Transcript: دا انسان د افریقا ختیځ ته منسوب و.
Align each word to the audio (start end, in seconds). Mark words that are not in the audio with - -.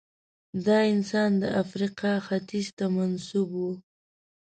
دا 0.65 0.77
انسان 0.93 1.29
د 1.41 1.43
افریقا 1.63 2.13
ختیځ 2.27 2.67
ته 2.77 2.85
منسوب 2.95 3.49
و. 3.61 3.63